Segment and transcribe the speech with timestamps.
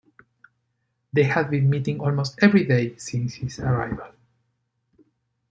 [1.13, 4.11] They had been meeting almost every day since his arrival.